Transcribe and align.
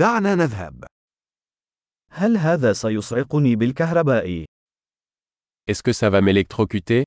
دعنا 0.00 0.34
نذهب. 0.34 0.84
هل 2.10 2.36
هذا 2.36 2.72
سيصعقني 2.72 3.56
بالكهرباء؟ 3.56 4.44
Est-ce 5.70 5.82
que 5.82 5.92
ça 5.92 6.08
va 6.10 6.20
m'électrocuter 6.22 7.04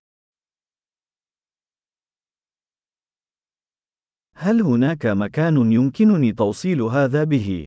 هل 4.36 4.62
هناك 4.62 5.06
مكان 5.06 5.72
يمكنني 5.72 6.34
توصيل 6.34 6.82
هذا 6.82 7.24
به؟ 7.24 7.66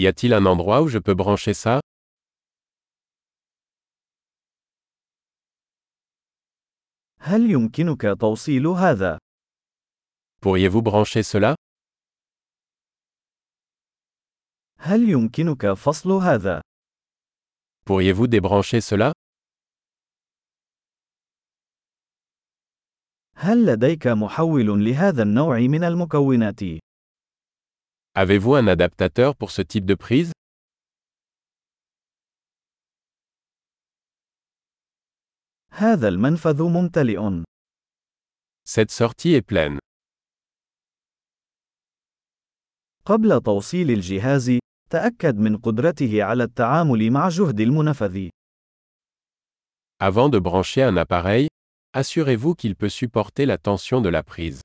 Y 0.00 0.06
a-t-il 0.06 0.34
un 0.34 0.46
endroit 0.46 0.82
où 0.82 0.88
je 0.88 0.98
peux 0.98 1.14
brancher 1.14 1.54
ça 1.54 1.80
هل 7.18 7.50
يمكنك 7.50 8.20
توصيل 8.20 8.66
هذا؟ 8.66 9.18
Pourriez-vous 10.42 10.82
brancher 10.82 11.22
cela 11.22 11.54
هل 14.80 15.08
يمكنك 15.08 15.72
فصل 15.72 16.10
هذا؟ 16.12 16.60
Pourriez-vous 17.86 18.26
débrancher 18.26 18.80
cela 18.80 19.12
هل 23.34 23.66
لديك 23.66 24.06
محول 24.06 24.84
لهذا 24.84 25.22
النوع 25.22 25.58
من 25.58 25.84
المكونات؟ 25.84 26.60
Avez-vous 28.18 28.54
un 28.56 28.66
adaptateur 28.66 29.36
pour 29.36 29.50
ce 29.50 29.62
type 29.62 29.84
de 29.86 29.94
prise 29.94 30.32
هذا 35.72 36.08
المنفذ 36.08 36.62
ممتلئ. 36.62 37.42
Cette 38.64 38.90
sortie 38.90 39.34
est 39.34 39.42
pleine. 39.42 39.78
قبل 43.08 43.40
توصيل 43.40 43.90
الجهاز، 43.90 44.58
تأكد 44.90 45.36
من 45.36 45.56
قدرته 45.56 46.22
على 46.22 46.44
التعامل 46.44 47.10
مع 47.10 47.28
جهد 47.28 47.60
المنفذ. 47.60 48.28
Avant 49.98 50.28
de 50.28 50.38
brancher 50.38 50.82
un 50.82 50.96
appareil, 50.96 51.48
assurez-vous 51.94 52.54
qu'il 52.54 52.76
peut 52.76 52.90
supporter 52.90 53.46
la 53.46 53.56
tension 53.56 54.02
de 54.02 54.08
la 54.10 54.22
prise. 54.22 54.60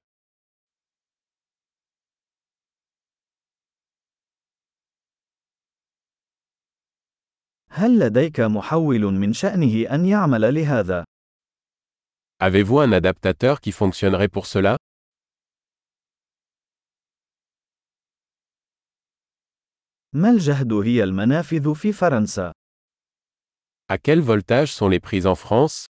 هل 7.69 7.99
لديك 7.99 8.39
محول 8.39 9.01
من 9.01 9.33
شأنه 9.33 9.95
أن 9.95 10.05
يعمل 10.05 10.53
لهذا؟ 10.53 11.03
Avez-vous 12.41 12.79
un 12.79 12.91
adaptateur 12.91 13.61
qui 13.61 13.71
fonctionnerait 13.71 14.27
pour 14.27 14.47
cela 14.47 14.77
ما 20.14 20.30
الجهد 20.30 20.72
هي 20.72 21.04
المنافذ 21.04 21.74
في 21.74 21.92
فرنسا؟ 21.92 22.52
À 23.92 23.96
quel 23.98 24.20
voltage 24.20 24.72
sont 24.72 24.88
les 24.88 25.00
prises 25.00 25.26
en 25.26 25.34
France 25.34 25.86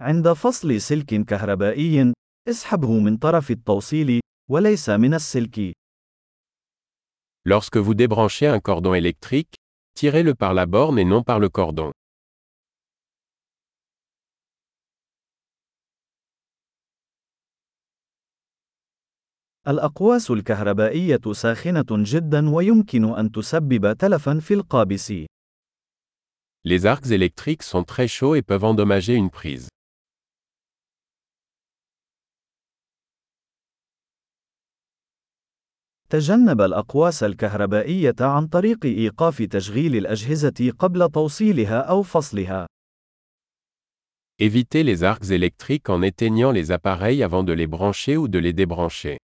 عند 0.00 0.32
فصل 0.32 0.80
سلك 0.80 1.24
كهربائي، 1.24 2.12
اسحبه 2.48 2.98
من 3.00 3.16
طرف 3.16 3.50
التوصيل، 3.50 4.20
وليس 4.50 4.90
من 4.90 5.14
السلك. 5.14 5.72
Lorsque 7.46 7.76
vous 7.76 7.94
débranchez 7.94 8.46
un 8.46 8.60
cordon 8.60 8.94
électrique, 8.94 9.54
tirez-le 9.94 10.34
par 10.34 10.54
la 10.54 10.66
borne 10.66 10.98
et 10.98 11.04
non 11.04 11.22
par 11.22 11.38
le 11.38 11.48
cordon. 11.48 11.92
الأقواس 19.69 20.31
الكهربائية 20.31 21.21
ساخنة 21.31 21.85
جدا 21.91 22.49
ويمكن 22.49 23.13
أن 23.13 23.31
تسبب 23.31 23.93
تلفا 23.93 24.39
في 24.39 24.53
القابس. 24.53 25.13
Les 26.65 26.85
arcs 26.85 27.11
électriques 27.11 27.63
sont 27.63 27.83
très 27.83 28.07
chauds 28.07 28.35
et 28.35 28.41
peuvent 28.41 28.65
endommager 28.65 29.15
une 29.15 29.29
prise. 29.29 29.67
تجنب 36.09 36.61
الأقواس 36.61 37.23
الكهربائية 37.23 38.15
عن 38.19 38.47
طريق 38.47 38.85
إيقاف 38.85 39.41
تشغيل 39.41 39.95
الأجهزة 39.95 40.71
قبل 40.79 41.09
توصيلها 41.11 41.79
أو 41.79 42.03
فصلها. 42.03 42.67
Évitez 44.41 44.83
les 44.83 45.03
arcs 45.03 45.29
électriques 45.29 45.89
en 45.89 46.01
éteignant 46.01 46.51
les 46.51 46.71
appareils 46.71 47.21
avant 47.23 47.43
de 47.43 47.53
les 47.53 47.67
brancher 47.67 48.17
ou 48.17 48.27
de 48.27 48.39
les 48.39 48.53
débrancher. 48.53 49.18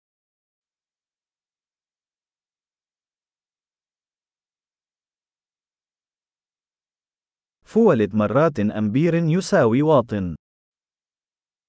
فولت 7.72 8.14
مرات 8.14 8.60
أمبير 8.60 9.14
يساوي 9.14 9.82
واط. 9.82 10.10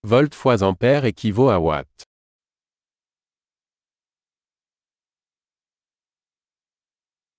Volts 0.09 0.33
fois 0.33 0.63
ampères 0.63 1.07
équivaut 1.07 1.51
à 1.51 1.58
watts. 1.58 2.01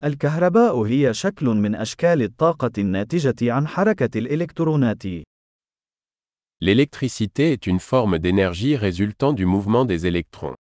الكهرباء 0.05 0.83
هي 0.83 1.15
شكل 1.15 1.47
من 1.47 1.75
أشكال 1.75 2.23
الطاقة 2.23 2.71
الناتجة 2.79 3.53
عن 3.53 3.67
حركة 3.69 4.19
الإلكترونات. 4.19 5.03
L'électricité 6.61 7.53
est 7.53 7.67
une 7.67 7.81
forme 7.81 8.19
d'énergie 8.19 8.77
résultant 8.77 9.35
du 9.35 9.45
mouvement 9.45 9.85
des 9.85 10.07
électrons. 10.07 10.55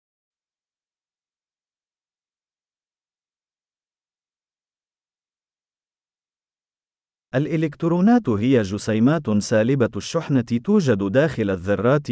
الإلكترونات 7.34 8.28
هي 8.28 8.62
جسيمات 8.62 9.30
سالبة 9.30 9.90
الشحنة 9.96 10.40
توجد 10.64 10.98
داخل 11.12 11.50
الذرات، 11.50 12.06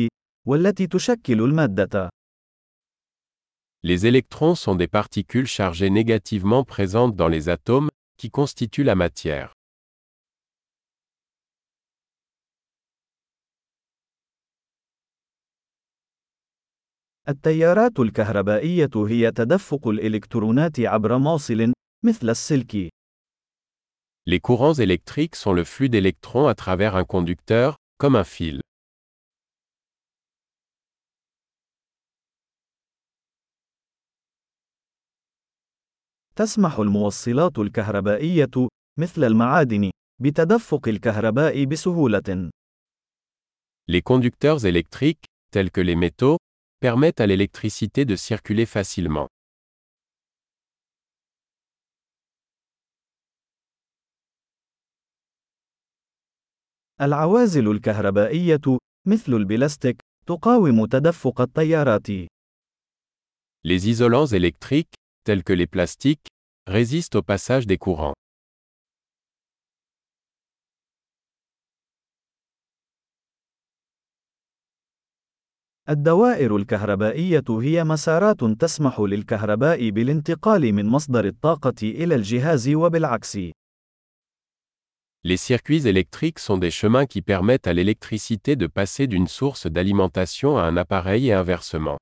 والتي 0.46 0.86
تشكل 0.86 1.40
المادة. 1.40 2.10
Les 3.84 4.06
électrons 4.06 4.54
sont 4.54 4.74
des 4.74 4.88
particules 4.88 5.46
chargées 5.46 5.90
négativement 5.90 6.64
présentes 6.64 7.14
dans 7.16 7.28
les 7.28 7.48
atomes, 7.48 7.88
qui 8.16 8.30
constituent 8.30 8.84
la 8.84 8.94
matière. 8.94 9.52
التيارات 17.28 18.00
الكهربائية 18.00 18.90
هي 18.96 19.30
تدفق 19.30 19.88
الإلكترونات 19.88 20.80
عبر 20.80 21.18
موصل، 21.18 21.72
مثل 22.04 22.30
السلك. 22.30 23.01
Les 24.29 24.41
courants 24.41 24.73
électriques 24.73 25.37
sont 25.37 25.53
le 25.53 25.63
flux 25.63 25.87
d'électrons 25.87 26.47
à 26.47 26.53
travers 26.53 26.97
un 26.97 27.05
conducteur, 27.05 27.77
comme 27.97 28.17
un 28.17 28.25
fil. 28.25 28.59
تسمح 36.35 36.79
الموصلات 36.79 37.59
الكهربائية، 37.59 38.67
مثل 38.99 39.23
المعادن، 39.23 39.91
بتدفق 40.21 40.87
الكهرباء 40.87 41.65
بسهولة. 41.65 42.49
Les 43.87 44.01
conducteurs 44.01 44.65
électriques, 44.65 45.25
tels 45.51 45.71
que 45.71 45.81
les 45.81 45.95
métaux, 45.95 46.37
permettent 46.81 47.21
à 47.21 47.27
l'électricité 47.27 48.03
de 48.03 48.17
circuler 48.17 48.65
facilement. 48.65 49.27
العوازل 57.00 57.70
الكهربائية، 57.70 58.78
مثل 59.08 59.34
البلاستيك، 59.34 60.00
تقاوم 60.26 60.86
تدفق 60.86 61.40
التيارات. 61.40 62.10
Les 63.64 63.88
isolants 63.88 64.26
électriques, 64.26 64.94
tels 65.24 65.42
que 65.42 65.52
les 65.52 65.66
plastiques, 65.66 66.26
résistent 66.68 67.16
au 67.16 67.22
passage 67.22 67.66
des 67.66 67.78
courants. 67.78 68.14
الدوائر 75.88 76.56
الكهربائية 76.56 77.44
هي 77.50 77.84
مسارات 77.84 78.44
تسمح 78.44 79.00
للكهرباء 79.00 79.90
بالانتقال 79.90 80.72
من 80.72 80.86
مصدر 80.86 81.24
الطاقة 81.24 81.74
إلى 81.82 82.14
الجهاز 82.14 82.68
وبالعكس. 82.68 83.38
Les 85.29 85.35
circuits 85.35 85.85
électriques 85.87 86.39
sont 86.39 86.57
des 86.57 86.71
chemins 86.71 87.05
qui 87.05 87.21
permettent 87.21 87.67
à 87.67 87.73
l'électricité 87.73 88.55
de 88.55 88.65
passer 88.65 89.07
d'une 89.07 89.27
source 89.27 89.67
d'alimentation 89.67 90.57
à 90.57 90.61
un 90.63 90.77
appareil 90.77 91.27
et 91.27 91.33
inversement. 91.33 91.97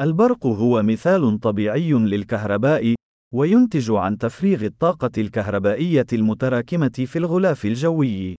البرق 0.00 0.46
هو 0.46 0.82
مثال 0.82 1.40
طبيعي 1.40 1.92
للكهرباء، 1.92 2.94
وينتج 3.34 3.90
عن 3.90 4.18
تفريغ 4.18 4.64
الطاقة 4.64 5.10
الكهربائية 5.18 6.06
المتراكمة 6.12 7.04
في 7.06 7.18
الغلاف 7.18 7.64
الجوي. 7.64 8.34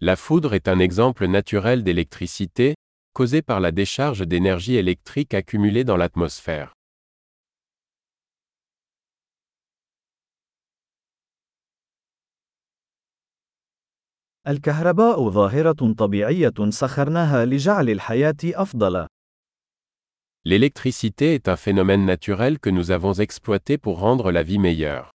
La 0.00 0.16
foudre 0.16 0.54
est 0.54 0.68
un 0.68 0.80
exemple 0.80 1.26
naturel 1.26 1.84
d'électricité, 1.84 2.74
causée 3.12 3.42
par 3.42 3.60
la 3.60 3.72
décharge 3.72 4.26
d'énergie 4.26 4.76
électrique 4.76 5.32
accumulée 5.32 5.84
dans 5.84 5.96
l'atmosphère. 5.96 6.72
الكهرباء 14.48 15.30
ظاهرة 15.30 15.94
طبيعية 15.98 16.54
سخرناها 16.68 17.44
لجعل 17.44 17.90
الحياة 17.90 18.36
أفضل. 18.44 19.06
L'électricité 20.44 21.34
est 21.34 21.48
un 21.48 21.56
phénomène 21.56 22.04
naturel 22.04 22.60
que 22.60 22.70
nous 22.70 22.92
avons 22.92 23.14
exploité 23.14 23.78
pour 23.78 23.98
rendre 23.98 24.30
la 24.30 24.44
vie 24.44 24.60
meilleure. 24.60 25.10